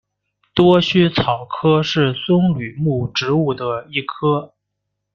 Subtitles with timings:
[0.55, 4.51] 多须草科是棕榈目植物的一科。